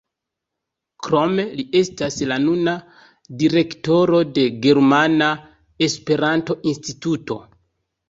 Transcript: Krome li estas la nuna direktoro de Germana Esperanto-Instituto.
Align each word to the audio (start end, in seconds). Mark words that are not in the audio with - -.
Krome 1.07 1.45
li 1.59 1.65
estas 1.81 2.17
la 2.31 2.39
nuna 2.47 2.75
direktoro 3.45 4.25
de 4.41 4.49
Germana 4.67 5.31
Esperanto-Instituto. 5.93 7.43